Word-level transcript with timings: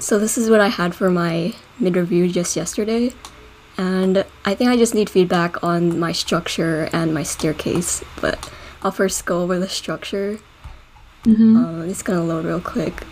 So 0.00 0.18
this 0.18 0.38
is 0.38 0.48
what 0.48 0.60
I 0.60 0.68
had 0.68 0.94
for 0.94 1.10
my 1.10 1.54
mid 1.80 1.96
review 1.96 2.28
just 2.28 2.56
yesterday, 2.56 3.12
and 3.76 4.24
I 4.44 4.54
think 4.54 4.70
I 4.70 4.76
just 4.76 4.94
need 4.94 5.10
feedback 5.10 5.62
on 5.62 5.98
my 5.98 6.12
structure 6.12 6.88
and 6.92 7.12
my 7.12 7.24
staircase. 7.24 8.04
But 8.20 8.50
I'll 8.82 8.92
first 8.92 9.26
go 9.26 9.42
over 9.42 9.58
the 9.58 9.68
structure. 9.68 10.38
Mm-hmm. 11.24 11.56
Um, 11.56 11.88
it's 11.88 12.02
gonna 12.02 12.22
load 12.22 12.44
real 12.44 12.60
quick. 12.60 13.02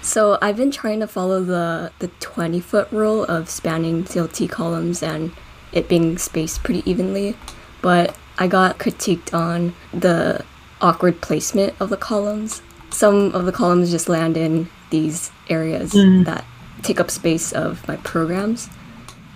So 0.00 0.38
I've 0.40 0.56
been 0.56 0.70
trying 0.70 1.00
to 1.00 1.06
follow 1.06 1.44
the 1.44 1.92
the 1.98 2.08
20 2.08 2.58
foot 2.60 2.88
rule 2.90 3.24
of 3.24 3.50
spanning 3.50 4.04
CLT 4.04 4.48
columns 4.50 5.02
and 5.02 5.32
it 5.72 5.88
being 5.88 6.16
spaced 6.16 6.62
pretty 6.62 6.88
evenly, 6.90 7.36
but 7.82 8.16
I 8.38 8.46
got 8.46 8.78
critiqued 8.78 9.34
on 9.34 9.74
the 9.92 10.44
awkward 10.80 11.20
placement 11.20 11.74
of 11.78 11.90
the 11.90 11.96
columns. 11.98 12.62
Some 12.90 13.34
of 13.34 13.44
the 13.44 13.52
columns 13.52 13.90
just 13.90 14.08
land 14.08 14.36
in 14.36 14.68
these 14.92 15.32
areas 15.48 15.92
Mm. 15.92 16.24
that 16.26 16.44
take 16.82 17.00
up 17.00 17.10
space 17.10 17.50
of 17.52 17.86
my 17.88 17.96
programs, 17.96 18.68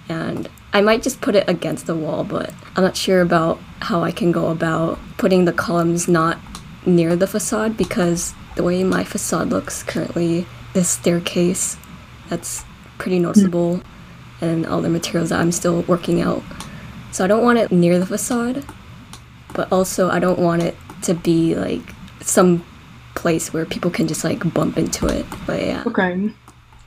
and 0.09 0.49
I 0.73 0.81
might 0.83 1.03
just 1.03 1.21
put 1.21 1.35
it 1.35 1.49
against 1.49 1.87
the 1.87 1.95
wall, 1.95 2.23
but 2.23 2.53
I'm 2.77 2.85
not 2.85 2.97
sure 2.97 3.21
about 3.21 3.59
how 3.81 4.03
I 4.05 4.13
can 4.13 4.31
go 4.31 4.49
about 4.49 4.99
putting 5.17 5.45
the 5.45 5.53
columns 5.53 6.07
not 6.07 6.39
near 6.85 7.17
the 7.17 7.27
facade 7.27 7.77
because 7.77 8.35
the 8.57 8.63
way 8.63 8.85
my 8.85 9.03
facade 9.05 9.49
looks 9.51 9.83
currently, 9.83 10.47
this 10.75 10.89
staircase, 10.89 11.77
that's 12.29 12.65
pretty 12.99 13.19
noticeable, 13.19 13.81
and 14.41 14.67
all 14.67 14.83
the 14.83 14.89
materials 14.89 15.31
that 15.31 15.41
I'm 15.41 15.53
still 15.53 15.83
working 15.83 16.21
out. 16.21 16.43
So 17.13 17.25
I 17.25 17.29
don't 17.29 17.43
want 17.43 17.59
it 17.59 17.73
near 17.73 17.99
the 17.99 18.07
facade, 18.07 18.65
but 19.55 19.73
also 19.73 20.11
I 20.11 20.19
don't 20.19 20.39
want 20.39 20.63
it 20.63 20.77
to 21.03 21.15
be 21.15 21.55
like 21.55 21.95
some 22.21 22.65
place 23.17 23.53
where 23.53 23.65
people 23.67 23.91
can 23.91 24.07
just 24.07 24.23
like 24.23 24.53
bump 24.55 24.79
into 24.79 25.07
it. 25.07 25.27
But 25.47 25.63
yeah. 25.67 25.83
Okay. 25.87 26.31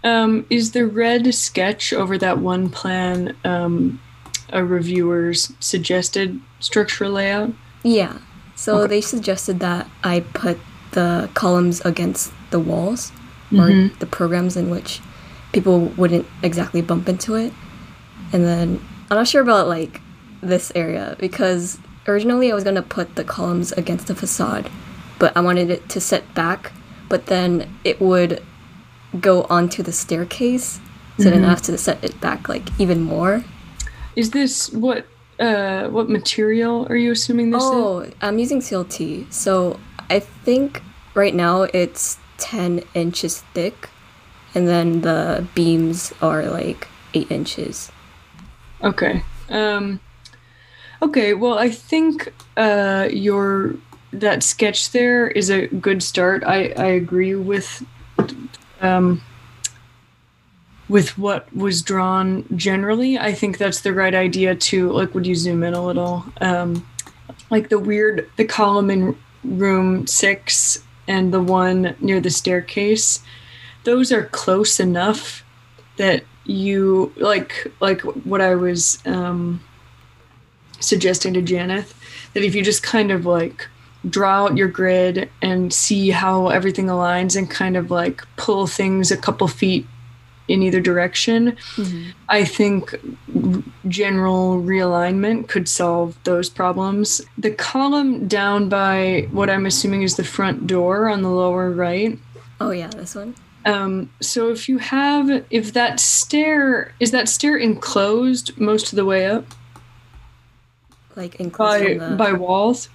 Um, 0.06 0.46
is 0.50 0.72
the 0.72 0.88
red 0.88 1.34
sketch 1.36 1.92
over 1.92 2.18
that 2.20 2.38
one 2.38 2.70
plan 2.70 3.36
um, 3.44 4.00
a 4.54 4.64
reviewer's 4.64 5.52
suggested 5.60 6.40
structural 6.62 7.12
layout? 7.12 7.52
Yeah. 7.84 8.18
So 8.56 8.78
Okay. 8.78 8.88
they 8.90 9.02
suggested 9.02 9.60
that 9.60 9.90
I 10.04 10.22
put 10.34 10.58
the 10.92 11.30
columns 11.34 11.82
against 11.82 12.32
the 12.52 12.60
walls 12.60 13.12
or 13.52 13.68
Mhm. 13.70 14.00
the 14.00 14.06
programs 14.06 14.56
in 14.56 14.70
which 14.70 15.02
people 15.52 15.92
wouldn't 15.98 16.26
exactly 16.44 16.82
bump 16.82 17.10
into 17.10 17.36
it. 17.36 17.52
And 18.32 18.46
then 18.46 18.80
I'm 19.12 19.18
not 19.18 19.28
sure 19.28 19.42
about 19.42 19.68
like 19.68 20.02
this 20.42 20.72
area 20.76 21.16
because 21.20 21.78
originally 22.08 22.52
I 22.52 22.56
was 22.56 22.64
gonna 22.64 22.82
put 22.82 23.16
the 23.16 23.24
columns 23.24 23.72
against 23.74 24.08
the 24.08 24.16
facade, 24.16 24.70
but 25.20 25.36
I 25.36 25.42
wanted 25.42 25.70
it 25.70 25.88
to 25.90 26.02
set 26.02 26.34
back, 26.34 26.72
but 27.10 27.28
then 27.28 27.78
it 27.84 28.00
would 28.00 28.42
go 29.20 29.44
onto 29.44 29.84
the 29.84 29.92
staircase. 29.92 30.80
So 31.18 31.30
then 31.30 31.44
I 31.44 31.50
have 31.50 31.62
to 31.64 31.78
set 31.78 32.02
it 32.02 32.22
back 32.22 32.48
like 32.48 32.70
even 32.80 33.02
more. 33.02 33.44
Is 34.16 34.32
this 34.32 34.72
what 34.72 35.06
uh, 35.38 35.90
what 35.90 36.10
material 36.10 36.88
are 36.90 36.96
you 36.96 37.12
assuming 37.12 37.52
this 37.52 37.62
is? 37.62 37.70
Oh, 37.70 38.10
I'm 38.22 38.40
using 38.40 38.62
CLT. 38.62 39.32
So 39.32 39.82
I 40.10 40.20
think 40.20 40.82
right 41.16 41.36
now 41.36 41.64
it's 41.64 42.18
10 42.38 42.84
inches 42.94 43.42
thick, 43.54 43.90
and 44.56 44.66
then 44.68 45.02
the 45.02 45.46
beams 45.56 46.14
are 46.22 46.44
like 46.44 46.88
8 47.14 47.30
inches. 47.30 47.92
Okay. 48.82 49.24
Um, 49.50 50.00
okay. 51.02 51.34
Well, 51.34 51.58
I 51.58 51.70
think 51.70 52.34
uh, 52.56 53.10
your 53.12 53.76
that 54.12 54.44
sketch 54.44 54.92
there 54.92 55.28
is 55.28 55.50
a 55.50 55.68
good 55.68 56.02
start. 56.04 56.44
I 56.44 56.70
I 56.70 56.86
agree 56.86 57.36
with 57.36 57.86
um, 58.82 59.22
with 60.88 61.18
what 61.18 61.54
was 61.56 61.82
drawn 61.82 62.46
generally. 62.56 63.18
I 63.18 63.34
think 63.34 63.58
that's 63.58 63.82
the 63.82 63.94
right 63.94 64.16
idea 64.16 64.56
to 64.56 64.92
like. 64.92 65.14
Would 65.14 65.28
you 65.28 65.36
zoom 65.36 65.64
in 65.64 65.74
a 65.74 65.86
little? 65.86 66.26
Um, 66.42 66.88
like 67.50 67.70
the 67.70 67.80
weird 67.80 68.30
the 68.38 68.46
column 68.46 68.90
in 68.90 69.18
room 69.44 70.06
six 70.08 70.84
and 71.08 71.34
the 71.34 71.42
one 71.42 71.96
near 72.00 72.20
the 72.20 72.30
staircase. 72.30 73.22
Those 73.84 74.12
are 74.12 74.26
close 74.26 74.80
enough 74.80 75.44
that 75.98 76.24
you 76.46 77.14
like 77.18 77.72
like 77.80 78.02
what 78.02 78.42
I 78.42 78.56
was 78.56 79.00
um, 79.06 79.62
suggesting 80.80 81.34
to 81.36 81.42
Janeth 81.42 81.94
that 82.34 82.44
if 82.44 82.56
you 82.56 82.64
just 82.64 82.84
kind 82.84 83.12
of 83.12 83.26
like 83.26 83.68
draw 84.08 84.46
out 84.46 84.58
your 84.58 84.68
grid 84.68 85.30
and 85.42 85.74
see 85.74 86.10
how 86.12 86.48
everything 86.48 86.86
aligns 86.88 87.36
and 87.36 87.50
kind 87.50 87.76
of 87.76 87.92
like 87.92 88.22
pull 88.38 88.68
things 88.68 89.12
a 89.12 89.18
couple 89.18 89.48
feet 89.48 89.86
in 90.48 90.64
either 90.64 90.80
direction, 90.82 91.56
I 92.28 92.44
think 92.44 92.96
general 93.88 94.60
realignment 94.62 95.48
could 95.48 95.68
solve 95.70 96.18
those 96.24 96.50
problems. 96.50 97.22
The 97.38 97.52
column 97.52 98.28
down 98.28 98.68
by 98.68 99.28
what 99.32 99.50
I'm 99.52 99.68
assuming 99.68 100.02
is 100.02 100.16
the 100.16 100.24
front 100.24 100.66
door 100.66 101.08
on 101.08 101.22
the 101.22 101.30
lower 101.30 101.70
right 101.70 102.18
Oh, 102.60 102.72
yeah, 102.72 102.88
this 102.88 103.14
one? 103.16 103.36
um, 103.66 104.10
so 104.22 104.50
if 104.50 104.68
you 104.68 104.80
have, 104.80 105.46
if 105.52 105.74
that 105.74 106.00
stair 106.00 106.94
is 107.00 107.12
that 107.12 107.30
stair 107.30 107.56
enclosed 107.56 108.58
most 108.60 108.92
of 108.92 108.96
the 108.96 109.06
way 109.06 109.28
up 109.28 109.46
Like 111.16 111.36
enclosed 111.40 112.00
by 112.00 112.08
the. 112.10 112.16
by 112.16 112.34
walls? 112.34 112.90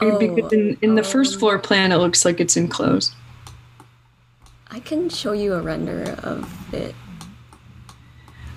Oh, 0.00 0.18
because 0.18 0.52
in, 0.52 0.76
in 0.82 0.94
the 0.94 1.02
first 1.02 1.34
um, 1.34 1.40
floor 1.40 1.58
plan, 1.58 1.92
it 1.92 1.96
looks 1.96 2.24
like 2.24 2.40
it's 2.40 2.56
enclosed. 2.56 3.14
I 4.70 4.80
can 4.80 5.08
show 5.08 5.32
you 5.32 5.54
a 5.54 5.60
render 5.60 6.16
of 6.22 6.74
it. 6.74 6.94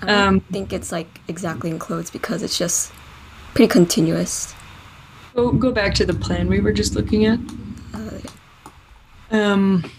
I 0.02 0.06
don't 0.06 0.28
Um, 0.28 0.40
think 0.40 0.72
it's 0.72 0.90
like 0.92 1.20
exactly 1.28 1.70
enclosed 1.70 2.12
because 2.12 2.42
it's 2.42 2.58
just 2.58 2.92
pretty 3.54 3.68
continuous. 3.68 4.54
Go 5.34 5.52
go 5.52 5.72
back 5.72 5.94
to 5.94 6.06
the 6.06 6.14
plan 6.14 6.48
we 6.48 6.60
were 6.60 6.72
just 6.72 6.94
looking 6.94 7.26
at. 7.26 7.38
Uh, 7.94 8.18
Um, 9.30 9.90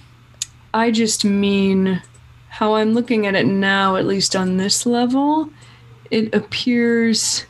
I 0.73 0.91
just 0.91 1.25
mean 1.25 2.01
how 2.49 2.75
I'm 2.75 2.93
looking 2.93 3.27
at 3.27 3.35
it 3.35 3.45
now, 3.45 3.95
at 3.95 4.05
least 4.05 4.35
on 4.35 4.57
this 4.57 4.85
level. 4.85 5.49
It 6.09 6.33
appears 6.33 7.45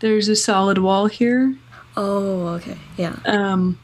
there's 0.00 0.28
a 0.28 0.36
solid 0.36 0.78
wall 0.78 1.06
here. 1.06 1.56
Oh, 1.96 2.48
okay. 2.48 2.76
Yeah. 2.96 3.16
um, 3.26 3.78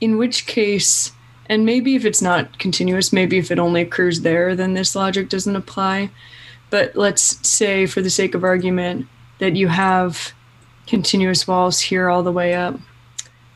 in 0.00 0.18
which 0.18 0.46
case 0.46 1.12
and 1.48 1.64
maybe 1.64 1.94
if 1.94 2.04
it's 2.04 2.22
not 2.22 2.58
continuous 2.58 3.12
maybe 3.12 3.38
if 3.38 3.50
it 3.50 3.58
only 3.58 3.82
occurs 3.82 4.20
there 4.20 4.54
then 4.54 4.74
this 4.74 4.94
logic 4.94 5.28
doesn't 5.28 5.56
apply 5.56 6.10
but 6.70 6.96
let's 6.96 7.46
say 7.46 7.86
for 7.86 8.02
the 8.02 8.10
sake 8.10 8.34
of 8.34 8.44
argument 8.44 9.06
that 9.38 9.56
you 9.56 9.68
have 9.68 10.32
continuous 10.86 11.46
walls 11.46 11.80
here 11.80 12.08
all 12.08 12.22
the 12.22 12.32
way 12.32 12.54
up 12.54 12.78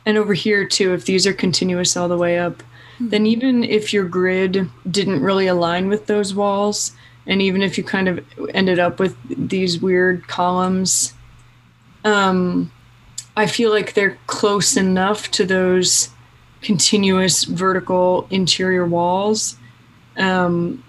and 0.05 0.17
over 0.17 0.33
here 0.33 0.65
too 0.65 0.93
if 0.93 1.05
these 1.05 1.27
are 1.27 1.33
continuous 1.33 1.95
all 1.95 2.07
the 2.07 2.17
way 2.17 2.39
up 2.39 2.63
then 2.99 3.25
even 3.25 3.63
if 3.63 3.93
your 3.93 4.05
grid 4.05 4.69
didn't 4.89 5.21
really 5.21 5.47
align 5.47 5.87
with 5.87 6.05
those 6.07 6.33
walls 6.35 6.91
and 7.25 7.41
even 7.41 7.61
if 7.61 7.77
you 7.77 7.83
kind 7.83 8.07
of 8.07 8.23
ended 8.53 8.79
up 8.79 8.99
with 8.99 9.15
these 9.49 9.79
weird 9.79 10.27
columns 10.27 11.13
um, 12.03 12.71
I 13.35 13.47
feel 13.47 13.71
like 13.71 13.93
they're 13.93 14.17
close 14.27 14.75
enough 14.77 15.31
to 15.31 15.45
those 15.45 16.09
continuous 16.61 17.45
vertical 17.45 18.27
interior 18.29 18.85
walls 18.85 19.57
um, 20.17 20.83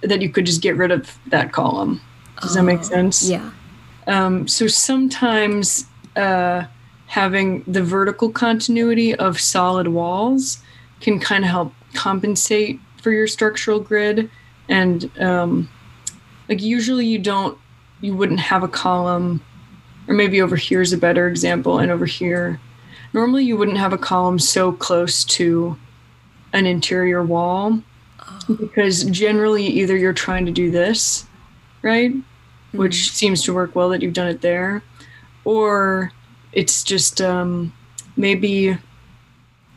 that 0.00 0.22
you 0.22 0.30
could 0.30 0.46
just 0.46 0.62
get 0.62 0.76
rid 0.76 0.90
of 0.90 1.18
that 1.28 1.52
column. 1.52 2.00
Does 2.40 2.54
that 2.54 2.62
make 2.62 2.80
Oh, 2.80 2.82
sense? 2.82 3.28
Yeah. 3.28 3.50
Um, 4.06 4.48
so 4.48 4.66
sometimes 4.66 5.86
uh, 6.16 6.64
having 7.06 7.62
the 7.66 7.82
vertical 7.82 8.30
continuity 8.30 9.14
of 9.14 9.40
solid 9.40 9.88
walls 9.88 10.58
can 11.00 11.18
kind 11.20 11.44
of 11.44 11.50
help 11.50 11.72
compensate 11.94 12.80
for 13.02 13.10
your 13.10 13.26
structural 13.26 13.80
grid. 13.80 14.30
And 14.68 15.10
um, 15.20 15.68
like 16.48 16.62
usually 16.62 17.06
you 17.06 17.18
don't, 17.18 17.58
you 18.00 18.14
wouldn't 18.14 18.40
have 18.40 18.62
a 18.62 18.68
column, 18.68 19.42
or 20.08 20.14
maybe 20.14 20.40
over 20.40 20.56
here 20.56 20.80
is 20.80 20.92
a 20.92 20.98
better 20.98 21.28
example, 21.28 21.78
and 21.78 21.90
over 21.90 22.06
here. 22.06 22.60
Normally 23.12 23.44
you 23.44 23.56
wouldn't 23.56 23.78
have 23.78 23.92
a 23.92 23.98
column 23.98 24.38
so 24.38 24.72
close 24.72 25.24
to 25.24 25.76
an 26.52 26.66
interior 26.66 27.24
wall 27.24 27.80
because 28.58 29.04
generally 29.04 29.66
either 29.66 29.96
you're 29.96 30.12
trying 30.12 30.46
to 30.46 30.52
do 30.52 30.70
this, 30.70 31.26
right? 31.82 32.12
which 32.76 33.10
seems 33.12 33.42
to 33.42 33.54
work 33.54 33.74
well 33.74 33.88
that 33.90 34.02
you've 34.02 34.12
done 34.12 34.28
it 34.28 34.40
there, 34.40 34.82
or 35.44 36.12
it's 36.52 36.82
just 36.84 37.20
um, 37.20 37.72
maybe 38.16 38.76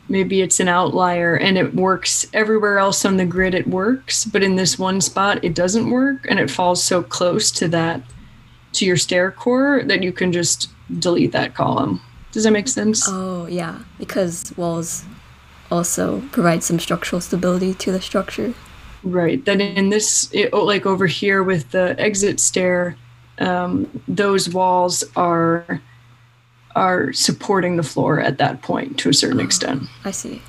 maybe 0.08 0.42
it's 0.42 0.58
an 0.58 0.66
outlier 0.66 1.36
and 1.36 1.56
it 1.56 1.72
works 1.72 2.26
everywhere 2.32 2.78
else 2.78 3.04
on 3.04 3.16
the 3.16 3.24
grid. 3.24 3.54
It 3.54 3.68
works, 3.68 4.24
but 4.24 4.42
in 4.42 4.56
this 4.56 4.78
one 4.78 5.00
spot 5.00 5.44
it 5.44 5.54
doesn't 5.54 5.90
work, 5.90 6.26
and 6.28 6.38
it 6.38 6.50
falls 6.50 6.82
so 6.82 7.02
close 7.02 7.50
to 7.52 7.68
that 7.68 8.02
to 8.80 8.86
your 8.86 8.96
stair 8.96 9.30
core 9.30 9.82
that 9.84 10.02
you 10.02 10.10
can 10.12 10.32
just 10.32 10.68
delete 10.98 11.32
that 11.32 11.54
column. 11.54 12.00
Does 12.32 12.44
that 12.44 12.50
make 12.50 12.68
sense? 12.68 13.06
Oh, 13.08 13.46
yeah. 13.46 13.78
Because 13.98 14.52
walls 14.56 15.04
also 15.70 16.20
provide 16.32 16.64
some 16.64 16.80
structural 16.80 17.20
stability 17.20 17.74
to 17.74 17.92
the 17.92 18.00
structure. 18.00 18.54
Right. 19.02 19.44
Then 19.44 19.60
in 19.60 19.90
this, 19.90 20.30
it, 20.32 20.50
oh, 20.52 20.64
like 20.64 20.86
over 20.86 21.06
here 21.06 21.42
with 21.42 21.70
the 21.70 21.94
exit 21.98 22.40
stair, 22.40 22.96
um, 23.38 23.88
those 24.08 24.48
walls 24.48 25.04
are 25.16 25.80
are 26.76 27.12
supporting 27.12 27.76
the 27.76 27.82
floor 27.82 28.20
at 28.20 28.38
that 28.38 28.62
point 28.62 28.96
to 29.00 29.08
a 29.08 29.14
certain 29.14 29.40
extent. 29.40 29.82
I 30.04 30.12
see. 30.12 30.40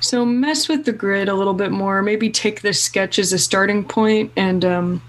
So 0.00 0.24
mess 0.24 0.68
with 0.68 0.84
the 0.84 0.92
grid 0.92 1.28
a 1.28 1.34
little 1.34 1.54
bit 1.54 1.70
more. 1.70 2.02
Maybe 2.02 2.28
take 2.28 2.62
this 2.62 2.82
sketch 2.82 3.20
as 3.20 3.32
a 3.32 3.38
starting 3.38 3.84
point 3.84 4.32
and, 4.36 4.64
um, 4.64 5.02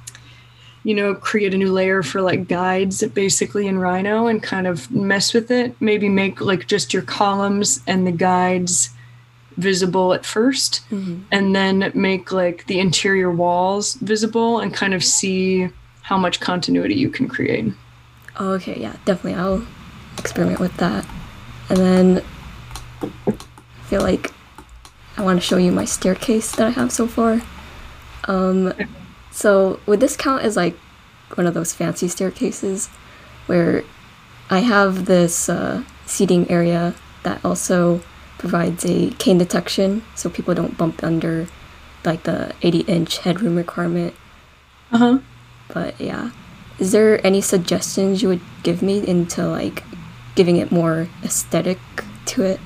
you 0.84 0.94
know, 0.94 1.16
create 1.16 1.54
a 1.54 1.58
new 1.58 1.72
layer 1.72 2.04
for 2.04 2.22
like 2.22 2.48
guides 2.48 3.04
basically 3.08 3.68
in 3.68 3.80
Rhino 3.80 4.28
and 4.28 4.44
kind 4.44 4.68
of 4.68 4.92
mess 4.92 5.34
with 5.34 5.50
it. 5.50 5.76
Maybe 5.80 6.10
make 6.10 6.42
like 6.42 6.68
just 6.68 6.94
your 6.94 7.04
columns 7.04 7.82
and 7.88 8.06
the 8.06 8.12
guides 8.12 8.90
visible 9.56 10.14
at 10.14 10.24
1st 10.24 10.82
and 11.32 11.56
then 11.56 11.92
make 11.94 12.32
like 12.32 12.66
the 12.66 12.80
interior 12.80 13.32
walls 13.32 13.94
visible 13.96 14.60
and 14.60 14.74
kind 14.74 14.94
of 14.94 15.04
see 15.04 15.70
how 16.02 16.18
much 16.18 16.40
continuity 16.40 16.96
you 16.96 17.10
can 17.10 17.28
create. 17.28 17.72
Oh, 18.38 18.54
okay, 18.54 18.80
yeah, 18.80 18.96
definitely. 19.06 19.36
I'll 19.36 19.66
experiment 20.18 20.60
with 20.60 20.76
that. 20.78 21.06
And 21.70 21.78
then 21.78 22.24
I 23.02 23.32
feel 23.86 24.02
like 24.02 24.32
I 25.18 25.22
want 25.22 25.40
to 25.40 25.46
show 25.46 25.58
you 25.58 25.72
my 25.72 25.86
staircase 25.86 26.56
that 26.56 26.68
I 26.68 26.72
have 26.72 26.92
so 26.92 27.08
far. 27.08 27.42
Um, 28.28 28.74
so 29.34 29.80
would 29.88 30.00
this 30.00 30.16
count 30.16 30.44
as 30.44 30.56
like 30.56 30.78
one 31.34 31.48
of 31.48 31.56
those 31.56 31.74
fancy 31.74 32.08
staircases 32.08 32.88
where 33.48 33.84
I 34.50 34.60
have 34.60 35.06
this 35.06 35.50
uh, 35.50 35.84
seating 36.06 36.50
area 36.50 36.94
that 37.24 37.44
also 37.44 38.02
provides 38.38 38.86
a 38.86 39.10
cane 39.18 39.40
detection 39.40 40.04
so 40.16 40.30
people 40.30 40.54
don't 40.54 40.78
bump 40.78 41.04
under 41.04 41.48
like 42.06 42.24
the 42.24 42.54
80 42.62 42.80
inch 42.82 43.18
headroom 43.20 43.56
requirement. 43.56 44.14
Uh 44.92 44.98
huh. 44.98 45.20
But 45.74 46.00
yeah, 46.00 46.30
is 46.78 46.92
there 46.92 47.26
any 47.26 47.42
suggestions 47.42 48.22
you 48.22 48.28
would 48.28 48.42
give 48.62 48.84
me 48.84 49.06
into 49.06 49.48
like 49.48 49.84
giving 50.36 50.58
it 50.58 50.72
more 50.72 51.08
aesthetic 51.24 51.80
to 52.26 52.44
it? 52.44 52.60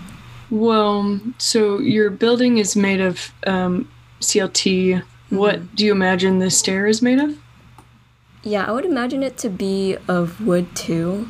Well, 0.49 1.21
so 1.37 1.79
your 1.79 2.09
building 2.09 2.57
is 2.57 2.75
made 2.75 2.99
of 2.99 3.31
um, 3.45 3.89
CLT. 4.19 5.03
What 5.29 5.75
do 5.75 5.85
you 5.85 5.91
imagine 5.91 6.39
this 6.39 6.57
stair 6.57 6.87
is 6.87 7.01
made 7.01 7.19
of? 7.19 7.37
Yeah, 8.43 8.65
I 8.65 8.71
would 8.71 8.85
imagine 8.85 9.23
it 9.23 9.37
to 9.39 9.49
be 9.49 9.97
of 10.07 10.39
wood 10.45 10.73
too. 10.75 11.27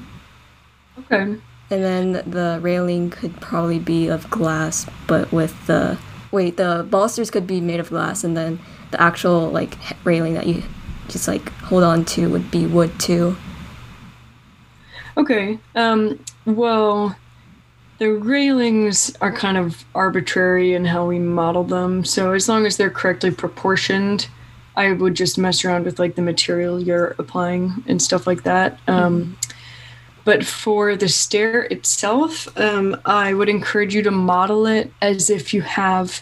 Okay. 0.99 1.21
And 1.21 1.41
then 1.69 2.11
the 2.13 2.59
railing 2.61 3.09
could 3.09 3.39
probably 3.41 3.79
be 3.79 4.07
of 4.07 4.29
glass, 4.29 4.85
but 5.07 5.31
with 5.31 5.67
the 5.67 5.97
wait, 6.31 6.57
the 6.57 6.85
balusters 6.89 7.31
could 7.31 7.47
be 7.47 7.59
made 7.59 7.79
of 7.79 7.89
glass, 7.89 8.23
and 8.23 8.37
then 8.37 8.59
the 8.91 9.01
actual 9.01 9.49
like 9.49 9.77
railing 10.03 10.33
that 10.35 10.47
you 10.47 10.63
just 11.07 11.27
like 11.27 11.49
hold 11.63 11.83
on 11.83 12.05
to 12.05 12.29
would 12.29 12.51
be 12.51 12.65
wood 12.65 12.99
too. 12.99 13.35
Okay. 15.17 15.59
Um, 15.75 16.23
well, 16.45 17.15
the 17.99 18.11
railings 18.13 19.15
are 19.21 19.31
kind 19.31 19.57
of 19.57 19.85
arbitrary 19.95 20.73
in 20.73 20.85
how 20.85 21.07
we 21.07 21.19
model 21.19 21.63
them. 21.63 22.05
So 22.05 22.33
as 22.33 22.47
long 22.47 22.65
as 22.65 22.77
they're 22.77 22.89
correctly 22.89 23.31
proportioned, 23.31 24.27
I 24.75 24.91
would 24.91 25.15
just 25.15 25.37
mess 25.37 25.65
around 25.65 25.85
with 25.85 25.97
like 25.97 26.15
the 26.15 26.21
material 26.21 26.79
you're 26.79 27.15
applying 27.17 27.83
and 27.87 28.01
stuff 28.01 28.27
like 28.27 28.43
that. 28.43 28.79
Um, 28.87 29.37
But 30.23 30.45
for 30.45 30.95
the 30.97 31.07
stair 31.07 31.63
itself, 31.63 32.47
um, 32.59 32.99
I 33.05 33.33
would 33.33 33.47
encourage 33.49 33.95
you 33.95 34.03
to 34.03 34.11
model 34.11 34.67
it 34.67 34.91
as 35.01 35.29
if 35.29 35.53
you 35.53 35.61
have. 35.61 36.21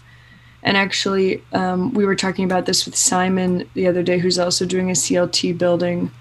And 0.62 0.78
actually, 0.78 1.44
um, 1.54 1.92
we 1.94 2.06
were 2.06 2.16
talking 2.16 2.46
about 2.46 2.68
this 2.68 2.86
with 2.86 2.96
Simon 2.96 3.68
the 3.74 3.88
other 3.88 4.04
day, 4.04 4.20
who's 4.20 4.38
also 4.40 4.66
doing 4.66 4.90
a 4.90 4.94
CLT 4.94 5.58
building. 5.58 6.12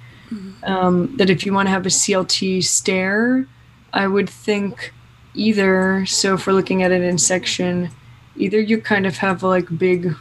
Um, 0.65 1.15
that 1.19 1.29
if 1.29 1.45
you 1.45 1.53
want 1.53 1.67
to 1.67 1.71
have 1.71 1.85
a 1.87 1.91
CLT 1.91 2.65
stair, 2.65 3.47
I 3.93 4.07
would 4.07 4.31
think 4.31 4.93
either. 5.35 6.07
So 6.07 6.35
if 6.35 6.47
we're 6.47 6.53
looking 6.53 6.83
at 6.83 6.93
it 6.93 7.03
in 7.03 7.19
section, 7.19 7.91
either 8.37 8.61
you 8.61 8.81
kind 8.81 9.07
of 9.07 9.19
have 9.19 9.43
like 9.43 9.79
big 9.79 10.15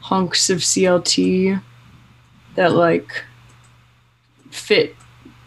hunks 0.00 0.50
of 0.50 0.58
CLT 0.58 1.60
that 2.56 2.72
like 2.72 3.24
fit 4.50 4.96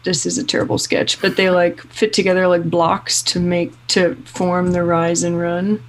this 0.04 0.26
is 0.26 0.36
a 0.36 0.44
terrible 0.44 0.76
sketch, 0.78 1.20
but 1.20 1.36
they 1.36 1.48
like 1.50 1.80
fit 1.88 2.12
together 2.12 2.46
like 2.46 2.68
blocks 2.68 3.22
to 3.22 3.40
make 3.40 3.72
to 3.88 4.14
form 4.26 4.72
the 4.72 4.84
rise 4.84 5.22
and 5.22 5.38
run. 5.38 5.82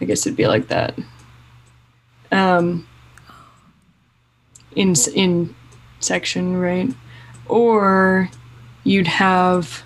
I 0.00 0.04
guess 0.04 0.26
it'd 0.26 0.36
be 0.36 0.46
like 0.46 0.68
that. 0.68 0.98
Um, 2.32 2.86
in 4.74 4.94
in 5.14 5.54
section, 6.00 6.56
right? 6.56 6.90
Or 7.46 8.28
you'd 8.84 9.06
have 9.06 9.84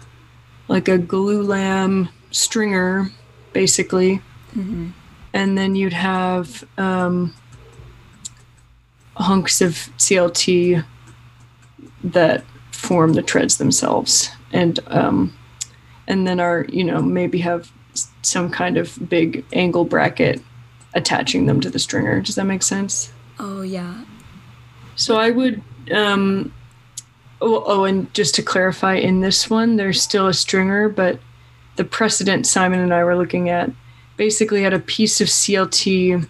like 0.69 0.89
a 0.89 0.99
glulam 0.99 2.09
stringer, 2.35 3.11
basically, 3.53 4.21
and 5.33 5.57
then 5.59 5.75
you'd 5.77 5.93
have 5.95 6.65
um, 6.77 7.33
hunks 9.17 9.61
of 9.61 9.73
CLT 9.99 10.85
that 12.03 12.45
form 12.73 13.15
the 13.15 13.23
treads 13.23 13.57
themselves. 13.57 14.31
And 14.53 14.79
um, 14.89 15.33
and 16.07 16.27
then 16.27 16.41
are 16.41 16.67
you 16.69 16.85
know 16.85 17.01
maybe 17.01 17.39
have 17.39 17.71
some 18.23 18.51
kind 18.51 18.77
of 18.77 18.99
big 19.09 19.45
angle 19.53 19.85
bracket 19.85 20.43
attaching 20.95 21.47
them 21.47 21.61
to 21.61 21.71
the 21.71 21.79
stringer. 21.79 22.21
Does 22.21 22.35
that 22.35 22.45
make 22.45 22.63
sense? 22.63 23.13
Oh 23.39 23.63
yeah. 23.63 24.05
so 24.97 25.17
i 25.17 25.29
would 25.31 25.61
um 25.93 26.53
oh, 27.41 27.65
oh 27.67 27.85
and 27.85 28.13
just 28.15 28.35
to 28.37 28.43
clarify 28.43 28.95
in 28.95 29.21
this 29.21 29.51
one 29.51 29.75
there's 29.77 30.01
still 30.01 30.29
a 30.29 30.33
stringer 30.33 30.89
but 30.89 31.19
the 31.77 31.85
precedent 31.85 32.47
simon 32.47 32.81
and 32.81 32.93
i 32.95 33.03
were 33.05 33.17
looking 33.17 33.49
at 33.49 33.71
basically 34.17 34.63
had 34.63 34.73
a 34.75 34.79
piece 34.79 35.21
of 35.21 35.29
clt 35.29 36.29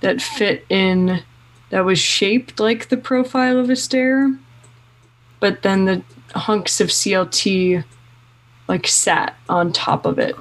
that 0.00 0.20
fit 0.22 0.64
in 0.68 1.22
that 1.70 1.84
was 1.84 1.98
shaped 1.98 2.58
like 2.60 2.88
the 2.88 2.96
profile 2.96 3.58
of 3.58 3.68
a 3.70 3.76
stair 3.76 4.34
but 5.40 5.62
then 5.62 5.84
the 5.84 6.02
hunks 6.34 6.80
of 6.80 6.88
clt 6.88 7.84
like 8.68 8.86
sat 8.86 9.36
on 9.48 9.72
top 9.72 10.06
of 10.06 10.18
it 10.18 10.34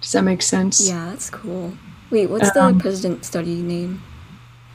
does 0.00 0.12
that 0.12 0.22
make 0.22 0.42
sense 0.42 0.88
Yeah, 0.88 1.10
that's 1.10 1.30
cool. 1.30 1.72
Wait, 2.10 2.28
what's 2.28 2.54
Um, 2.56 2.76
the 2.76 2.82
precedent 2.82 3.24
study 3.24 3.54
name? 3.62 4.02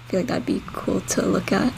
I 0.08 0.10
feel 0.12 0.20
like 0.22 0.28
that'd 0.28 0.46
be 0.46 0.64
cool 0.68 1.02
to 1.02 1.22
look 1.22 1.52
at. 1.52 1.74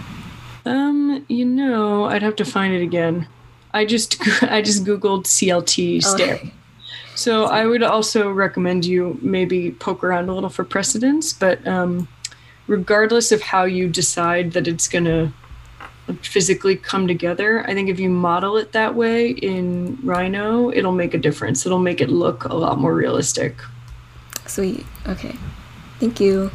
Um, 0.65 1.25
you 1.27 1.45
know, 1.45 2.05
I'd 2.05 2.21
have 2.21 2.35
to 2.35 2.45
find 2.45 2.75
it 2.75 2.83
again. 2.83 3.27
I 3.73 3.85
just 3.85 4.17
I 4.43 4.61
just 4.61 4.85
googled 4.85 5.23
CLT 5.25 5.97
Oh, 6.05 6.15
stair. 6.15 6.39
So 7.19 7.47
I 7.47 7.65
would 7.65 7.83
also 7.83 8.31
recommend 8.31 8.85
you 8.85 9.19
maybe 9.21 9.71
poke 9.71 10.05
around 10.05 10.29
a 10.29 10.33
little 10.33 10.49
for 10.49 10.63
precedents, 10.63 11.33
but 11.33 11.67
um, 11.67 12.07
regardless 12.65 13.33
of 13.33 13.41
how 13.41 13.65
you 13.65 13.89
decide 13.89 14.53
that 14.53 14.69
it's 14.69 14.87
gonna 14.87 15.33
physically 16.21 16.77
come 16.77 17.09
together, 17.09 17.67
I 17.67 17.73
think 17.73 17.89
if 17.89 17.99
you 17.99 18.09
model 18.09 18.55
it 18.55 18.71
that 18.71 18.95
way 18.95 19.31
in 19.31 19.99
Rhino, 20.01 20.71
it'll 20.71 20.93
make 20.93 21.13
a 21.13 21.17
difference. 21.17 21.65
It'll 21.65 21.77
make 21.77 21.99
it 21.99 22.09
look 22.09 22.45
a 22.45 22.55
lot 22.55 22.79
more 22.79 22.95
realistic. 22.95 23.57
Sweet. 24.45 24.85
Okay. 25.05 25.35
Thank 25.99 26.21
you. 26.21 26.49